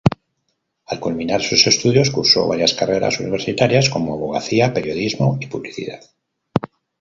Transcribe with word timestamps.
Al 0.85 0.99
culminar 0.99 1.43
sus 1.43 1.67
estudios, 1.67 2.09
cursó 2.09 2.47
varias 2.47 2.73
carreras 2.73 3.19
universitarias, 3.19 3.91
como 3.91 4.15
abogacía, 4.15 4.73
periodismo 4.73 5.37
y 5.39 5.45
publicidad. 5.45 6.01